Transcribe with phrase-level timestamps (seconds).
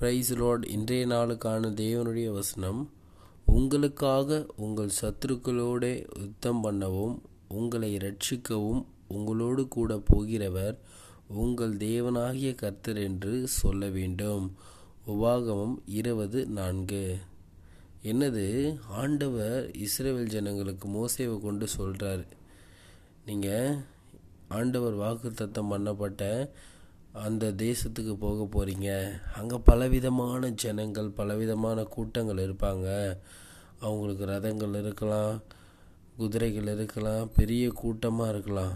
[0.00, 2.90] Price load இன்றைய நாளுக்கான தேவனுடைய வசனம்
[3.46, 7.16] உங்களுக்காக உங்கள் சத்துருக்களோட யுத்தம் பண்ணவும்
[7.48, 10.76] உங்களை ரட்சிக்கவும் உங்களோடு கூட போகிறவர்
[11.28, 14.56] உங்கள் தேவனாகிய கர்த்தர் என்று சொல்ல வேண்டும்.
[15.06, 17.16] உபாகமம் இருபது நான்கு.
[18.02, 18.78] என்னது?
[18.88, 22.26] ஆண்டவர் இஸ்ரேல் ஜனங்களுக்கு மோசேவை கொண்டு சொல்கிறார்
[23.24, 23.78] நீங்கள்
[24.48, 26.50] ஆண்டவர் வாக்குத்தத்தம் பண்ணப்பட்ட
[27.24, 28.88] அந்த தேசத்துக்கு போக போகிறீங்க
[29.34, 32.86] அங்கே பலவிதமான ஜனங்கள் பலவிதமான கூட்டங்கள் இருப்பாங்க.
[33.80, 35.34] அவங்களுக்கு ரதங்கள் இருக்கலாம்
[36.16, 38.74] குதிரைகள் இருக்கலாம் பெரிய கூட்டமாக இருக்கலாம்.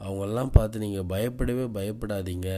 [0.00, 2.50] அவங்களெல்லாம் பார்த்து நீங்கள் பயப்படவே பயப்படாதீங்க.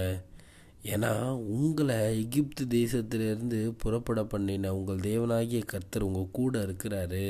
[0.85, 1.13] ஏன்னா
[1.57, 7.27] உங்களை எகிப்து தேசத்திலிருந்து புறப்பட பண்ணின உங்கள் தேவனாகிய கர்த்தர் உங்கள் கூட இருக்கிறாரு.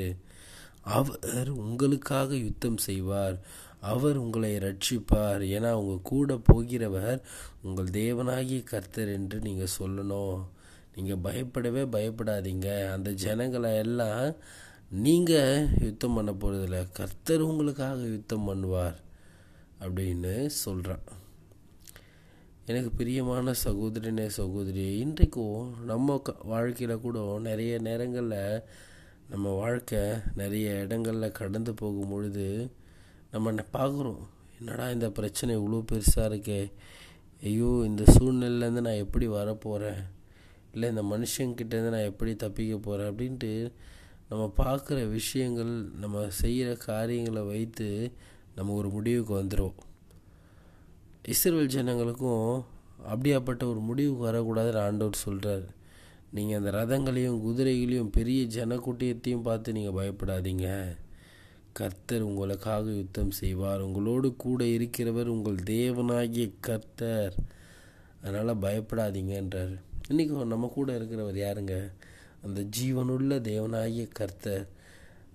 [0.97, 3.35] அவர் உங்களுக்காக யுத்தம் செய்வார்.
[3.81, 5.43] அவர் உங்களை ரட்சிப்பார்.
[5.55, 7.19] ஏன்னா உங்கள் கூட போகிறவர்
[7.61, 10.41] உங்கள் தேவனாகிய கர்த்தர் என்று நீங்கள் சொல்லணும்.
[10.95, 12.69] நீங்கள் பயப்படவே பயப்படாதீங்க.
[12.91, 14.35] அந்த ஜனங்களை எல்லாம்
[14.89, 18.97] நீங்கள் யுத்தம் பண்ண போகிறதில்ல கர்த்தர் உங்களுக்காக யுத்தம் பண்ணுவார்
[19.79, 21.05] அப்படின்னு சொல்கிறான்
[22.65, 28.63] எனக்கு பிரியமான சகோதரனே சகோதரி இன்றைக்கும் நம்ம க வாழ்க்கையில் கூட நிறைய நேரங்களில்
[29.29, 30.03] நம்ம வாழ்க்கை
[30.35, 32.47] நிறைய இடங்களில் கடந்து போகும் பொழுது
[33.33, 34.21] நம்ம பார்க்குறோம்.
[34.59, 36.61] என்னடா இந்த பிரச்சனை இவ்வளோ பெருசாக இருக்கே?
[37.43, 40.01] ஐயோ இந்த சூழ்நிலையிலேருந்து நான் எப்படி வரப்போகிறேன்
[40.73, 43.51] இல்லை இந்த மனுஷங்கிட்டேருந்து நான் எப்படி தப்பிக்க போகிறேன் அப்படின்ட்டு
[44.29, 47.87] நம்ம பார்க்குற விஷயங்கள் நம்ம செய்கிற காரியங்களை வைத்து
[48.55, 49.79] நம்ம ஒரு முடிவுக்கு வந்துடுவோம்.
[51.33, 52.47] இஸ்ரேல் ஜனங்களுக்கும்
[53.11, 55.65] அப்படியாப்பட்ட ஒரு முடிவுக்கு வரக்கூடாதுன்னு ஆண்டவர் சொல்கிறார்
[56.35, 60.67] நீங்கள் அந்த ரதங்களையும் குதிரைகளையும் பெரிய ஜனக்கூட்டியத்தையும் பார்த்து நீங்கள் பயப்படாதீங்க.
[61.73, 63.81] கர்த்தர் உங்களுக்காக யுத்தம் செய்வார்.
[63.81, 67.35] உங்களோடு கூட இருக்கிறவர் உங்கள் தேவனாகிய கர்த்தர்.
[68.23, 69.73] அதனால் பயப்படாதீங்கன்றார்
[70.09, 71.75] இன்றைக்கி நம்ம கூட இருக்கிறவர் யாருங்க?
[72.43, 74.67] அந்த ஜீவனுள்ள தேவனாகிய கர்த்தர்.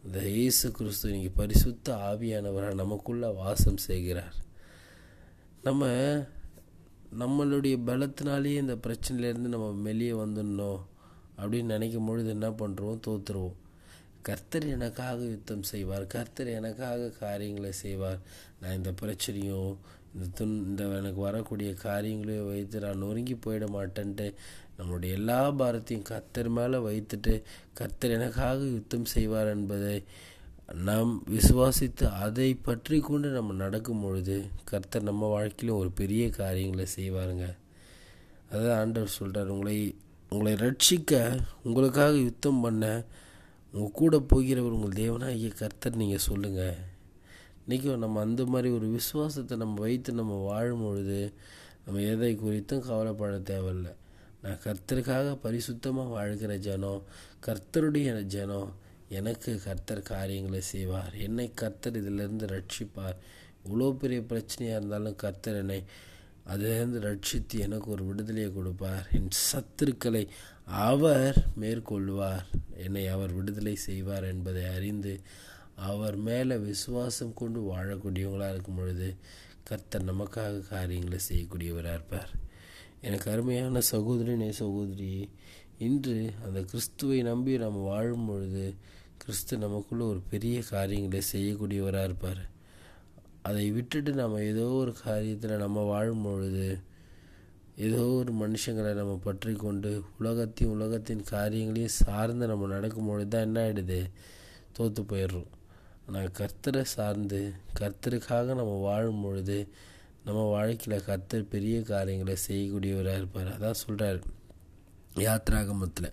[0.04, 4.34] இந்த இயேசு கிறிஸ்து இன்றைக்கி பரிசுத்த ஆவியானவராக நமக்குள்ளே வாசம் செய்கிறார்.
[5.62, 5.86] நம்ம
[7.18, 10.80] நம்மளுடைய பலத்தினாலேயே இந்த பிரச்சனையிலேருந்து நம்ம வெளியே வந்துடணும்
[11.38, 13.56] அப்படின்னு நினைக்கும் பொழுது என்ன பண்ணுறோம் தோற்றுருவோம்
[14.28, 16.04] கர்த்தர் எனக்காக யுத்தம் செய்வார்.
[16.14, 18.20] கர்த்தர் எனக்காக காரியங்களை செய்வார்.
[18.60, 19.72] நான் இந்த பிரச்சனையும்
[20.12, 24.26] இந்த துன் இந்த எனக்கு வரக்கூடிய காரியங்களையும் வைத்து நான் நொறுங்கி போயிட மாட்டேன்ட்டு
[24.78, 27.34] நம்மளுடைய எல்லா பாரத்தையும் கர்த்தர் மேலே வைத்துட்டு
[27.80, 29.96] கர்த்தர் எனக்காக யுத்தம் செய்வார் என்பதை
[30.86, 34.36] நாம் விசுவாசித்து அதை பற்றி கொண்டு நம்ம நடக்கும் பொழுது
[34.70, 37.46] கர்த்தர் நம்ம வாழ்க்கையிலும் ஒரு பெரிய காரியங்களை செய்வாருங்க.
[38.50, 39.76] அதான் ஆண்டவர் சொல்கிறார் உங்களை
[40.32, 41.12] உங்களை ரட்சிக்க
[41.66, 42.84] உங்களுக்காக யுத்தம் பண்ண
[43.72, 46.78] உங்கள் கூட போகிறவர் உங்கள் தேவனாகிய கர்த்தர் நீங்கள் சொல்லுங்கள்
[47.62, 51.20] இன்றைக்கும் நம்ம அந்த மாதிரி ஒரு விசுவாசத்தை நம்ம வைத்து நம்ம வாழும் பொழுது
[51.84, 53.92] நம்ம எதை குறித்தும் கவலைப்பட தேவையில்லை.
[54.42, 57.02] நான் கர்த்தருக்காக பரிசுத்தமாக வாழ்கிற ஜனம்
[57.46, 58.70] கர்த்தருடைய ஜனம்
[59.08, 61.14] எனக்கு கர்த்தர் காரியங்களை செய்வார்.
[61.26, 63.18] என்னை கர்த்தர் இதிலிருந்து ரட்சிப்பார்.
[63.64, 65.80] இவ்வளோ பெரிய பிரச்சனையாக இருந்தாலும் கர்த்தர் என்னை
[66.46, 69.06] அதிலிருந்து ரட்சித்து எனக்கு ஒரு விடுதலையை கொடுப்பார்.
[69.12, 70.28] என் சத்துருக்களை
[70.64, 72.46] அவர் மேற்கொள்வார்.
[72.76, 75.14] என்னை அவர் விடுதலை செய்வார் என்பதை அறிந்து
[75.90, 79.08] அவர் மேலே விசுவாசம் கொண்டு வாழக்கூடியவங்களாக இருக்கும் பொழுது
[79.62, 82.30] கர்த்தர் நமக்காக காரியங்களை செய்யக்கூடியவராக இருப்பார்.
[83.00, 85.10] எனக்கு அருமையான சகோதரனே சகோதரி
[85.78, 88.66] இன்று அந்த கிறிஸ்துவை நம்பி நாம் வாழும் பொழுது
[89.22, 92.42] கிறிஸ்து நமக்குள்ளே ஒரு பெரிய காரியங்களை செய்யக்கூடியவராக இருப்பார்.
[93.46, 96.68] அதை விட்டுட்டு நம்ம ஏதோ ஒரு காரியத்தில் நம்ம வாழும் பொழுது
[97.86, 103.58] ஏதோ ஒரு மனுஷங்களை நம்ம பற்றி கொண்டு உலகத்தையும் உலகத்தின் காரியங்களையும் சார்ந்து நம்ம நடக்கும் பொழுது தான் என்ன
[103.66, 104.00] ஆகிடுது
[104.76, 105.50] தோற்று போயிடுறோம்.
[106.06, 107.40] ஆனால் கர்த்தரை சார்ந்து
[107.80, 109.58] கர்த்தருக்காக நம்ம வாழும் பொழுது
[110.24, 113.50] நம்ம வாழ்க்கையில் கர்த்தர் பெரிய காரியங்களை செய்யக்கூடியவராக இருப்பார்.
[113.56, 114.20] அதான் சொல்கிறார்
[115.26, 116.10] யாத்ராகமத்தில்.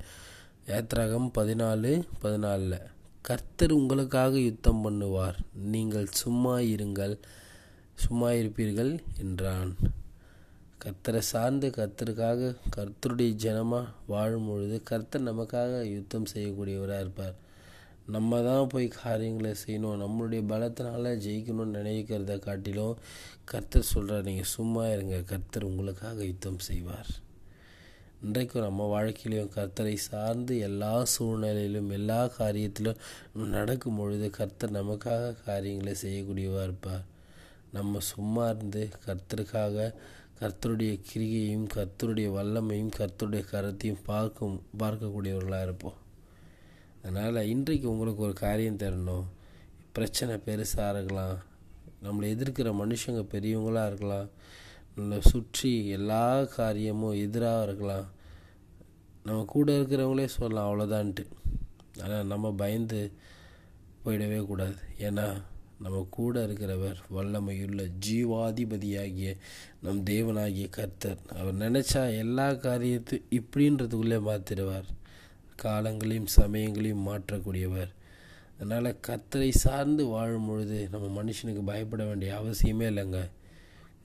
[0.71, 2.77] யாத்ராகம் பதினாலு பதினாலில்.
[3.27, 5.37] கர்த்தர் உங்களுக்காக யுத்தம் பண்ணுவார்.
[5.73, 7.13] நீங்கள் சும்மா இருங்கள்
[8.03, 8.91] சும்மா இருப்பீர்கள்
[9.23, 9.71] என்றான்.
[10.83, 17.35] கர்த்தரை சார்ந்து கர்த்தருக்காக கர்த்தருடைய ஜனமாக வாழும் பொழுது கர்த்தர் நமக்காக யுத்தம் செய்யக்கூடியவராக இருப்பார்.
[18.15, 22.97] நம்ம தான் போய் காரியங்களை செய்யணும் நம்மளுடைய பலத்தினால ஜெயிக்கணும்னு நினைக்கிறத காட்டிலும்
[23.51, 27.11] கர்த்தர் சொல்கிறார் நீங்கள் சும்மா இருங்க கர்த்தர் உங்களுக்காக யுத்தம் செய்வார்.
[28.25, 32.99] இன்றைக்கும் நம்ம வாழ்க்கையிலையும் கர்த்தரை சார்ந்து எல்லா சூழ்நிலையிலும் எல்லா காரியத்திலும்
[33.33, 37.03] நடக்கும் பொழுது கர்த்தர் நமக்காக காரியங்களை செய்யக்கூடியவா இருப்பார்.
[37.71, 39.93] நம்ம சும்மா இருந்து கர்த்தருக்காக
[40.39, 45.99] கர்த்தருடைய கிரிகையும் கர்த்தருடைய வல்லமையும் கர்த்தருடைய கரத்தையும் பார்க்கும் பார்க்கக்கூடியவர்களாக இருப்போம்.
[47.01, 49.25] அதனால் இன்றைக்கு உங்களுக்கு ஒரு காரியம் தரணும்.
[49.91, 51.37] பிரச்சனை பெருசாக இருக்கலாம்.
[52.03, 54.29] நம்மளை எதிர்க்கிற மனுஷங்க பெரியவங்களாக இருக்கலாம்.
[55.31, 58.07] சுற்றி எல்லா காரியமும் எதிராக இருக்கலாம்.
[59.25, 61.23] நம்ம கூட இருக்கிறவங்களே சொல்லலாம் அவ்வளோதான்ட்டு
[62.03, 63.11] ஆனால் நம்ம பயந்து
[64.05, 64.77] போயிடவே கூடாது.
[64.97, 65.27] ஏன்னா
[65.79, 69.29] நம்ம கூட இருக்கிறவர் வல்லமையுள்ள ஜீவாதிபதியாகிய
[69.81, 71.19] நம் தேவனாகிய கர்த்தர்.
[71.39, 74.89] அவர் நினச்சா எல்லா காரியத்து இப்படின்றதுக்குள்ளே மாற்றிடுவார்
[75.63, 77.91] காலங்களையும் சமயங்களையும் மாற்றக்கூடியவர்.
[78.57, 83.21] அதனால் கர்த்தரை சார்ந்து வாழும் பொழுது நம்ம மனுஷனுக்கு பயப்பட வேண்டிய அவசியமே இல்லைங்க.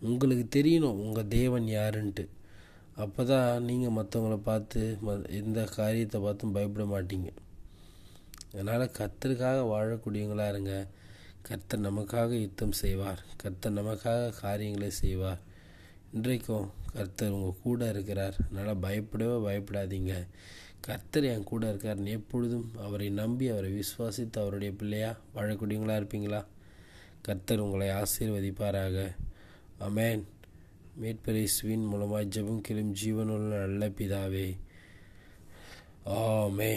[0.00, 2.24] உங்களுக்கு தெரியணும் உங்கள் தேவன் யாருன்ட்டு.
[2.94, 7.30] அப்போ தான் நீங்கள் மற்றவங்கள பார்த்து ம எந்த காரியத்தை பார்த்தும் பயப்பட மாட்டீங்க.
[8.52, 10.88] அதனால் கர்த்தருக்காக வாழக்கூடியவங்களாக இருங்க.
[11.48, 13.20] கர்த்தர் நமக்காக யுத்தம் செய்வார்.
[13.42, 15.40] கர்த்தர் நமக்காக காரியங்களை செய்வார்.
[16.12, 18.36] இன்றைக்கும் கர்த்தர் உங்கள் கூட இருக்கிறார்.
[18.46, 20.14] அதனால் பயப்படவே பயப்படாதீங்க.
[20.80, 26.42] கர்த்தர் என் கூட இருக்கார் எப்பொழுதும் அவரை நம்பி அவரை விசுவாசித்து அவருடைய பிள்ளையாக வாழக்கூடியவங்களாக இருப்பீங்களா?
[27.22, 29.08] கர்த்தர் உங்களை ஆசீர்வதிப்பாராக.
[29.80, 30.24] அமேன்
[31.02, 34.46] மேற்பரிசுவின் மூலமாய் ஜெபம் கிளும் ஜீவனுள்ள நல்ல பிதாவே.
[36.06, 36.72] ஆமே